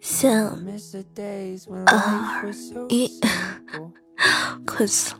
[0.00, 0.44] 三
[1.86, 2.48] 二
[2.88, 3.10] 一，
[4.64, 5.18] 困死了，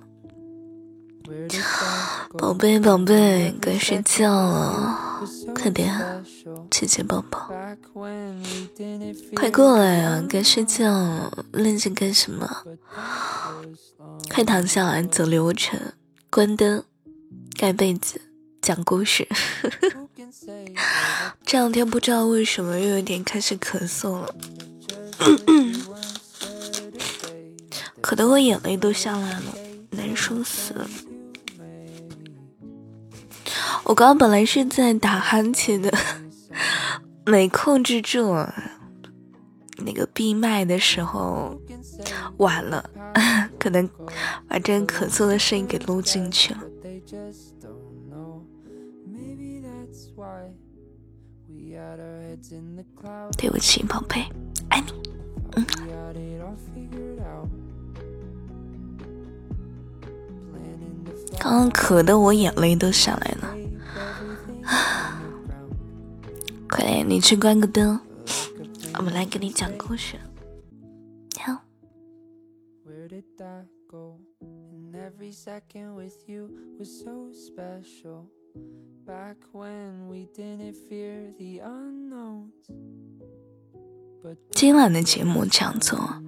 [2.38, 5.26] 宝贝宝贝，该睡觉了，
[5.56, 6.24] 快点，
[6.70, 7.50] 亲亲抱抱，
[9.34, 12.48] 快过来呀，该睡觉了，愣着干什么？
[14.32, 15.80] 快躺下来，走流程，
[16.34, 16.82] 关灯，
[17.58, 18.18] 盖被子，
[18.62, 19.28] 讲故事。
[21.44, 24.34] 这两天不知道为什么又有点开始咳嗽了。
[28.00, 29.54] 咳得我眼泪都下来了，
[29.90, 30.88] 难受死了。
[33.84, 35.92] 我刚刚本来是在打哈欠的，
[37.26, 38.48] 没控制住，
[39.84, 41.60] 那个闭麦的时候
[42.38, 42.88] 晚了，
[43.62, 43.88] 可能
[44.48, 46.60] 把这咳嗽的声音给录进去了。
[53.38, 54.26] 对不起，宝贝，
[54.68, 54.92] 爱你。
[61.38, 63.56] 刚刚咳的我眼泪都下来了，
[66.68, 68.00] 快点，你去关个灯，
[68.98, 70.16] 我们来给你讲故事。
[84.50, 85.98] 今晚的节目叫做《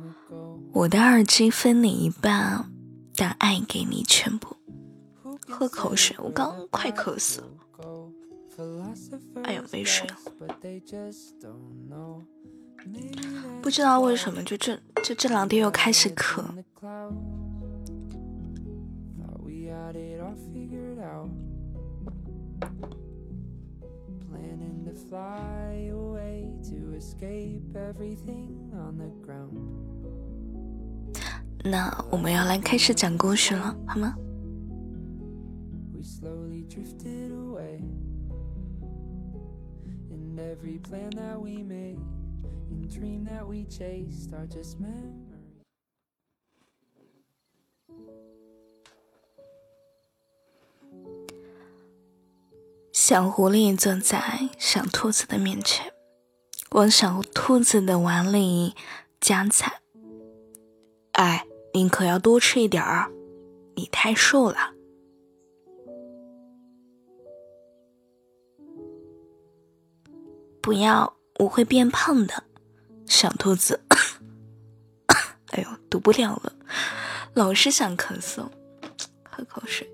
[0.73, 2.71] 我的耳机分你一半，
[3.17, 4.57] 但爱给你全部》。
[5.47, 7.49] 喝口水，我刚快渴死了。
[9.43, 10.17] 哎呀，没水了。
[13.61, 16.45] 不知道为什么，就这就这两天又开始渴。
[31.64, 34.16] 那我们要来开始讲故事了，好吗？
[53.07, 55.93] 小狐狸坐在小兔子的面前，
[56.71, 58.75] 往小兔子的碗里
[59.21, 59.83] 夹菜。
[61.13, 61.45] 哎，
[61.75, 63.13] 你可要多吃一点儿，
[63.77, 64.73] 你太瘦了。
[70.63, 72.45] 不要，我会变胖的。
[73.05, 73.83] 小兔子，
[75.53, 76.55] 哎呦，读不了了，
[77.35, 78.49] 老是想咳嗽，
[79.31, 79.94] 喝口水。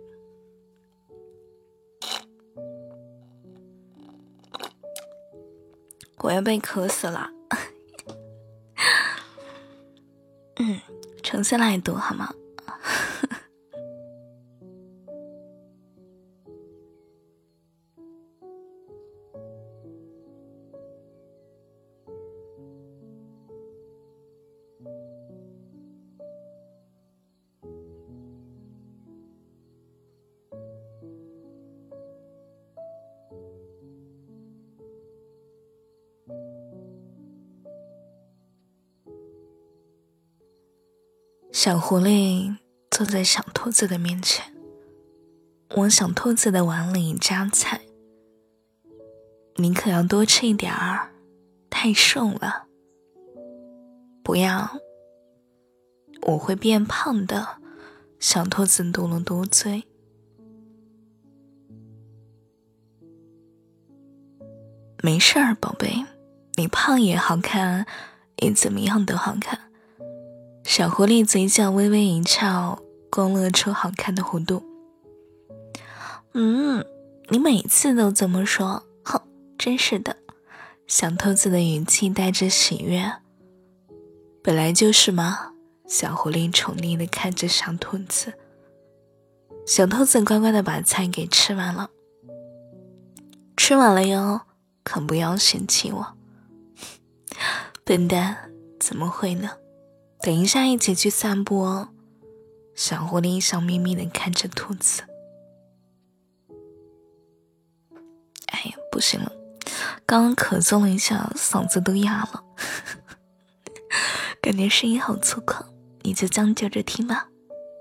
[6.23, 7.29] 我要被渴死了。
[10.57, 10.81] 嗯，
[11.23, 12.33] 重新来读好吗？
[41.62, 42.56] 小狐狸
[42.91, 44.56] 坐在小兔子的面前，
[45.76, 47.82] 往小兔子的碗里夹菜。
[49.56, 51.12] 你可要多吃一点儿，
[51.69, 52.66] 太瘦了。
[54.25, 54.71] 不要，
[56.22, 57.47] 我会变胖的。
[58.19, 59.84] 小兔子嘟了嘟嘴。
[65.03, 66.06] 没事儿，宝贝，
[66.54, 67.84] 你胖也好看，
[68.38, 69.70] 你怎么样都好看。
[70.71, 74.63] 小狐狸嘴角微微一翘，勾勒出好看的弧度。
[76.33, 76.87] 嗯，
[77.28, 79.21] 你每次都这么说，哼，
[79.59, 80.17] 真是的。
[80.87, 83.15] 小兔子的语气带着喜悦。
[84.45, 85.51] 本来就是嘛。
[85.89, 88.34] 小狐狸宠溺的看着小兔子。
[89.66, 91.91] 小兔子乖乖的把菜给吃完了。
[93.57, 94.43] 吃完了哟，
[94.84, 96.16] 可不要嫌弃我。
[97.83, 99.51] 笨蛋，怎么会呢？
[100.22, 101.89] 等一下，一起去散步哦。
[102.75, 105.03] 小狐狸笑眯眯的看着兔子。
[108.47, 109.33] 哎呀，不行了，
[110.05, 112.45] 刚刚咳嗽了一下，嗓子都哑了，
[114.43, 115.65] 感觉声音好粗犷。
[116.03, 117.28] 你就将就着听吧。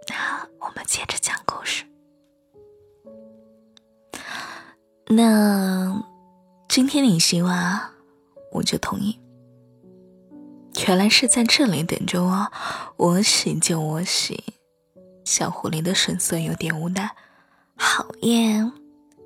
[0.10, 1.86] 那我们接着讲故事。
[5.08, 6.04] 那
[6.68, 7.92] 今天你洗碗，
[8.52, 9.20] 我就同意。
[10.90, 12.52] 原来是在这里等着我，
[12.98, 14.44] 我洗就我洗。
[15.24, 17.16] 小狐狸的神色有点无奈。
[17.76, 18.72] 好耶！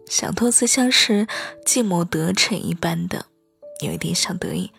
[0.06, 1.26] 小兔子像是
[1.66, 3.28] 计谋得逞一般的，
[3.82, 4.74] 有一点小得意。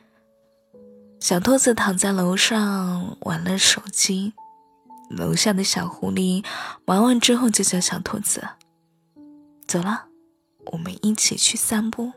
[1.21, 4.35] 小兔子躺在楼上玩了手机，
[5.09, 6.45] 楼下的小狐狸
[6.85, 8.47] 玩完之后就叫小兔子
[9.67, 10.09] 走了，
[10.67, 12.13] 我们一起去散步。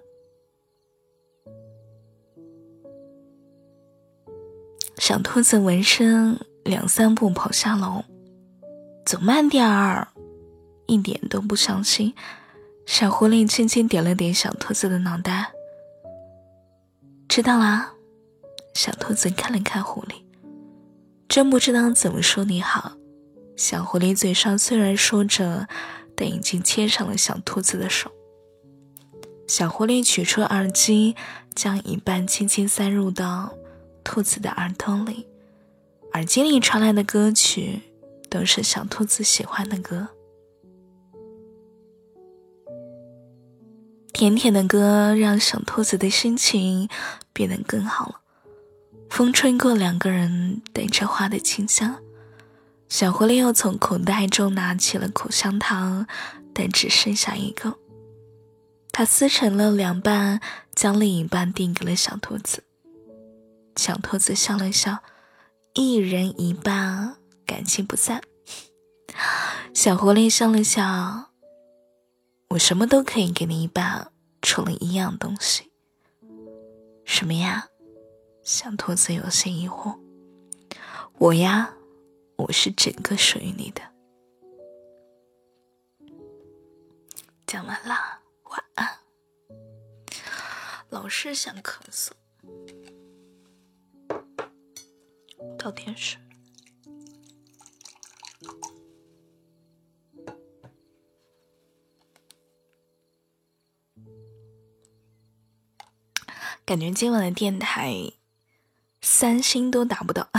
[5.08, 8.04] 小兔子闻声两三步跑下楼，
[9.06, 10.10] 走慢点儿。
[10.86, 12.14] 一点都不伤心，
[12.86, 15.54] 小狐狸轻轻点了点小兔子的脑袋。
[17.30, 17.94] 知道啦，
[18.74, 20.16] 小兔子看了看狐狸，
[21.30, 22.92] 真不知道怎么说你好。
[23.56, 25.70] 小狐狸嘴上虽然说着，
[26.18, 28.12] 但已经牵上了小兔子的手。
[29.48, 31.16] 小狐狸取出耳机，
[31.56, 33.54] 将一半轻轻塞入到
[34.08, 35.28] 兔子的耳朵里，
[36.14, 37.82] 耳机里传来的歌曲
[38.30, 40.08] 都是小兔子喜欢的歌。
[44.14, 46.88] 甜甜的歌让小兔子的心情
[47.34, 48.22] 变得更好了。
[49.10, 51.98] 风吹过两个人带着花的清香，
[52.88, 56.08] 小狐狸又从口袋中拿起了口香糖，
[56.54, 57.76] 但只剩下一个。
[58.94, 60.40] 他撕成了两半，
[60.74, 62.64] 将另一半递给了小兔子。
[63.78, 65.04] 小兔子笑了笑，
[65.76, 67.16] 一人一半，
[67.46, 68.22] 感情不散。
[69.74, 71.30] 小狐狸笑了笑。
[72.50, 75.72] 我什么都可以给你一半，除了一样东西。
[77.06, 77.68] 什么呀？
[78.42, 79.96] 小兔子有些疑惑。
[81.20, 81.76] 我呀，
[82.38, 83.82] 我是整个属于你的。
[87.46, 87.96] 讲完了，
[88.50, 88.88] 晚安。
[90.90, 92.12] 老是想咳嗽，
[95.58, 96.18] 到电视。
[106.66, 108.12] 感觉今晚的电台
[109.02, 110.30] 三星都达不到。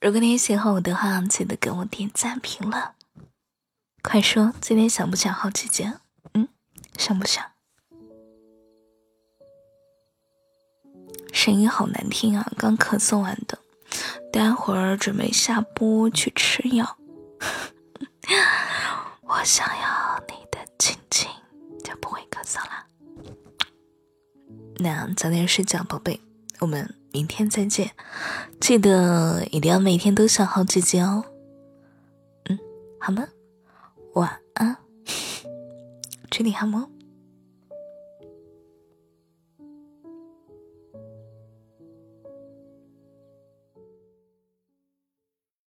[0.00, 2.94] 如果你喜欢我的话，记得给我点赞评论。
[4.02, 5.98] 快说，今天想不想好姐姐？
[6.32, 6.48] 嗯，
[6.98, 7.53] 想不想？
[11.44, 12.52] 声音好难听啊！
[12.56, 13.58] 刚咳嗽完的，
[14.32, 16.96] 待会儿准备下播去吃药。
[19.20, 21.28] 我想要你的亲亲，
[21.84, 22.86] 就不会咳嗽了。
[24.76, 26.18] 那早点睡觉，宝贝，
[26.60, 27.90] 我们明天再见。
[28.58, 31.26] 记得一定要每天都想好姐姐哦。
[32.48, 32.58] 嗯，
[32.98, 33.28] 好吗？
[34.14, 34.78] 晚安，
[36.30, 36.90] 祝你好梦。